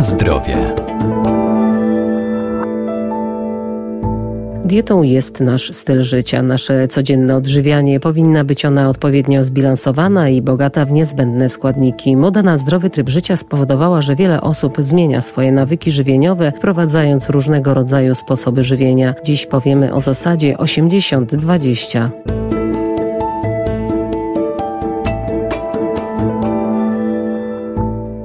[0.00, 0.56] Na zdrowie.
[4.64, 6.42] Dietą jest nasz styl życia.
[6.42, 12.16] Nasze codzienne odżywianie powinna być ona odpowiednio zbilansowana i bogata w niezbędne składniki.
[12.16, 17.74] Moda na zdrowy tryb życia spowodowała, że wiele osób zmienia swoje nawyki żywieniowe, wprowadzając różnego
[17.74, 19.14] rodzaju sposoby żywienia.
[19.24, 22.59] Dziś powiemy o zasadzie 80-20.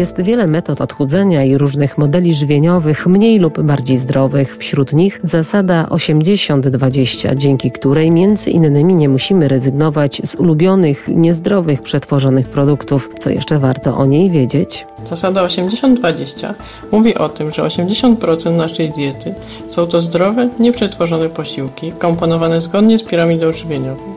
[0.00, 4.56] Jest wiele metod odchudzenia i różnych modeli żywieniowych, mniej lub bardziej zdrowych.
[4.56, 12.48] Wśród nich zasada 80-20, dzięki której między innymi nie musimy rezygnować z ulubionych, niezdrowych, przetworzonych
[12.48, 13.10] produktów.
[13.18, 14.86] Co jeszcze warto o niej wiedzieć?
[15.04, 16.54] Zasada 80-20
[16.92, 19.34] mówi o tym, że 80% naszej diety
[19.68, 24.09] są to zdrowe, nieprzetworzone posiłki, komponowane zgodnie z piramidą żywieniową.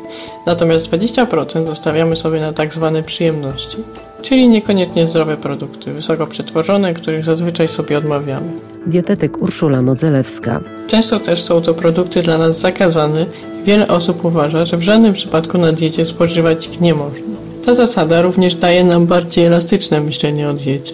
[0.45, 3.77] Natomiast 20% zostawiamy sobie na tak zwane przyjemności
[4.23, 8.47] czyli niekoniecznie zdrowe produkty, wysoko przetworzone, których zazwyczaj sobie odmawiamy.
[8.87, 10.61] Dietetyk Urszula Modzelewska.
[10.87, 13.25] Często też są to produkty dla nas zakazane
[13.61, 17.37] i wiele osób uważa, że w żadnym przypadku na diecie spożywać ich nie można.
[17.65, 20.93] Ta zasada również daje nam bardziej elastyczne myślenie o diecie,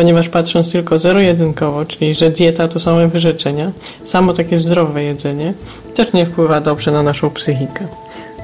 [0.00, 3.72] ponieważ patrząc tylko zero-jedynkowo, czyli że dieta to same wyrzeczenia,
[4.04, 5.54] samo takie zdrowe jedzenie,
[5.94, 7.86] też nie wpływa dobrze na naszą psychikę.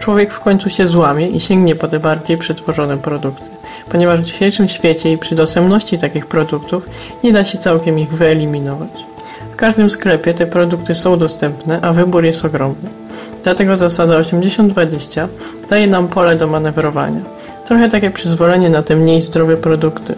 [0.01, 3.45] Człowiek w końcu się złamie i sięgnie po te bardziej przetworzone produkty
[3.91, 6.89] ponieważ w dzisiejszym świecie i przy dostępności takich produktów
[7.25, 9.07] nie da się całkiem ich wyeliminować.
[9.53, 12.89] W każdym sklepie te produkty są dostępne, a wybór jest ogromny.
[13.45, 15.29] Dlatego zasada 80-20
[15.70, 17.20] daje nam pole do manewrowania.
[17.67, 20.15] Trochę takie przyzwolenie na te mniej zdrowe produkty.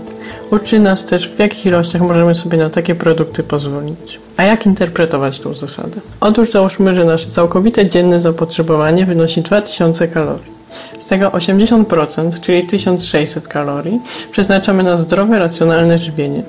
[0.51, 4.21] Uczy nas też, w jakich ilościach możemy sobie na takie produkty pozwolić.
[4.37, 6.01] A jak interpretować tą zasadę?
[6.21, 10.58] Otóż załóżmy, że nasze całkowite dzienne zapotrzebowanie wynosi 2000 kalorii.
[10.99, 16.43] Z tego 80%, czyli 1600 kalorii, przeznaczamy na zdrowe, racjonalne żywienie.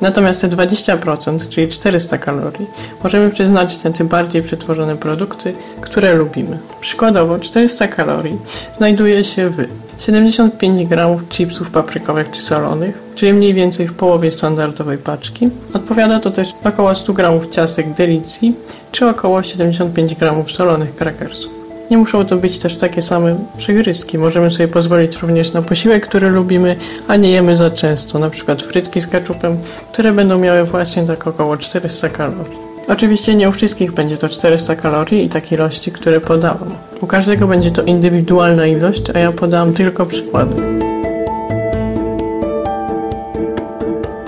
[0.00, 2.66] Natomiast te 20%, czyli 400 kalorii,
[3.02, 6.58] możemy przeznaczyć na te bardziej przetworzone produkty, które lubimy.
[6.80, 8.38] Przykładowo 400 kalorii
[8.76, 9.66] znajduje się w
[9.98, 15.50] 75 g chipsów paprykowych czy solonych, czyli mniej więcej w połowie standardowej paczki.
[15.74, 18.54] Odpowiada to też około 100 g ciastek delicji,
[18.92, 21.65] czy około 75 g solonych krakersów.
[21.90, 24.18] Nie muszą to być też takie same przygryzki.
[24.18, 26.76] Możemy sobie pozwolić również na posiłek, który lubimy,
[27.08, 29.58] a nie jemy za często, na przykład frytki z keczupem,
[29.92, 32.56] które będą miały właśnie tak około 400 kalorii.
[32.88, 36.70] Oczywiście nie u wszystkich będzie to 400 kalorii i takie ilości, które podałam.
[37.00, 40.62] U każdego będzie to indywidualna ilość, a ja podałam tylko przykłady.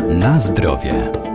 [0.08, 1.27] Na zdrowie.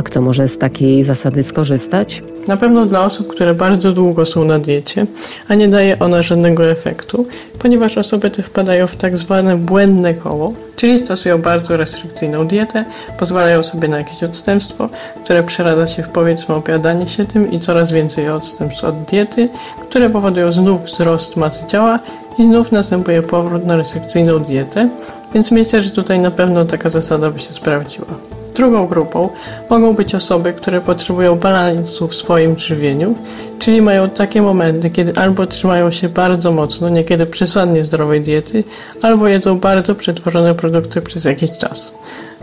[0.00, 2.22] A kto może z takiej zasady skorzystać?
[2.48, 5.06] Na pewno dla osób, które bardzo długo są na diecie,
[5.48, 7.26] a nie daje ona żadnego efektu,
[7.58, 12.84] ponieważ osoby te wpadają w tak zwane błędne koło, czyli stosują bardzo restrykcyjną dietę,
[13.18, 14.88] pozwalają sobie na jakieś odstępstwo,
[15.24, 19.48] które przeradza się w powiedzmy opiadanie się tym i coraz więcej odstępstw od diety,
[19.88, 21.98] które powodują znów wzrost masy ciała
[22.38, 24.88] i znów następuje powrót na restrykcyjną dietę,
[25.34, 28.39] więc myślę, że tutaj na pewno taka zasada by się sprawdziła.
[28.54, 29.28] Drugą grupą
[29.70, 33.14] mogą być osoby, które potrzebują balansu w swoim żywieniu,
[33.58, 38.64] czyli mają takie momenty, kiedy albo trzymają się bardzo mocno, niekiedy przesadnie zdrowej diety,
[39.02, 41.92] albo jedzą bardzo przetworzone produkty przez jakiś czas.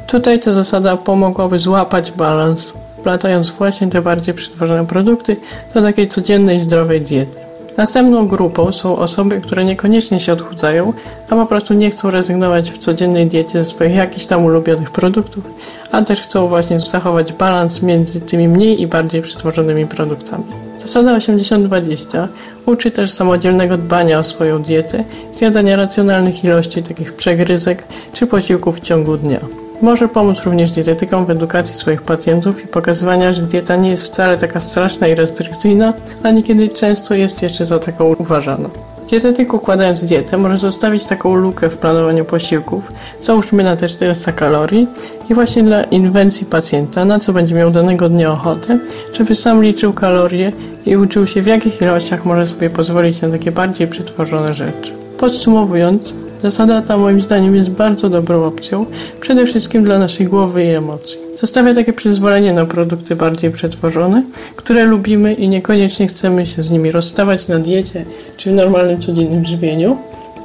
[0.07, 5.35] Tutaj ta zasada pomogłaby złapać balans, wplatając właśnie te bardziej przetworzone produkty
[5.73, 7.37] do takiej codziennej zdrowej diety.
[7.77, 10.93] Następną grupą są osoby, które niekoniecznie się odchudzają,
[11.29, 15.43] a po prostu nie chcą rezygnować w codziennej diecie ze swoich jakichś tam ulubionych produktów,
[15.91, 20.43] a też chcą właśnie zachować balans między tymi mniej i bardziej przetworzonymi produktami.
[20.79, 22.27] Zasada 80-20
[22.65, 25.03] uczy też samodzielnego dbania o swoją dietę,
[25.33, 27.83] zjadania racjonalnych ilości takich przegryzek
[28.13, 29.39] czy posiłków w ciągu dnia.
[29.81, 34.37] Może pomóc również dietetykom w edukacji swoich pacjentów i pokazywania, że dieta nie jest wcale
[34.37, 35.93] taka straszna i restrykcyjna,
[36.23, 38.69] a niekiedy często jest jeszcze za taką uważana.
[39.09, 44.87] Dietetyk układając dietę może zostawić taką lukę w planowaniu posiłków, załóżmy na te 400 kalorii
[45.29, 48.79] i właśnie dla inwencji pacjenta, na co będzie miał danego dnia ochotę,
[49.13, 50.51] żeby sam liczył kalorie
[50.85, 54.91] i uczył się w jakich ilościach może sobie pozwolić na takie bardziej przetworzone rzeczy.
[55.17, 58.85] Podsumowując, Zasada ta moim zdaniem jest bardzo dobrą opcją,
[59.19, 61.19] przede wszystkim dla naszej głowy i emocji.
[61.35, 64.23] Zostawia takie przyzwolenie na produkty bardziej przetworzone,
[64.55, 68.05] które lubimy i niekoniecznie chcemy się z nimi rozstawać na diecie
[68.37, 69.97] czy w normalnym codziennym żywieniu,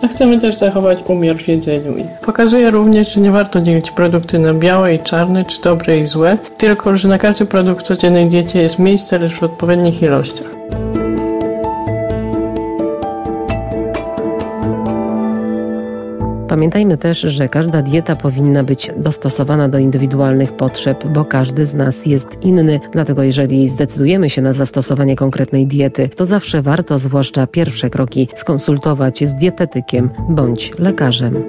[0.02, 2.20] a chcemy też zachować umiar w jedzeniu ich.
[2.24, 6.38] Pokazuje również, że nie warto dzielić produkty na białe i czarne, czy dobre i złe,
[6.58, 10.54] tylko że na każdy produkt w codziennej diecie jest miejsce, lecz w odpowiednich ilościach.
[16.52, 22.06] Pamiętajmy też, że każda dieta powinna być dostosowana do indywidualnych potrzeb, bo każdy z nas
[22.06, 22.80] jest inny.
[22.92, 29.28] Dlatego jeżeli zdecydujemy się na zastosowanie konkretnej diety, to zawsze warto, zwłaszcza pierwsze kroki, skonsultować
[29.28, 31.44] z dietetykiem bądź lekarzem.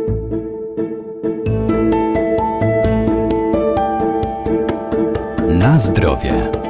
[5.50, 6.63] Na zdrowie.